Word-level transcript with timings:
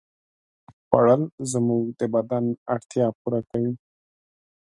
خوړل 0.85 1.21
زموږ 1.51 1.83
د 1.99 2.01
بدن 2.15 2.45
اړتیا 2.73 3.07
پوره 3.19 3.41
کوي 3.49 3.73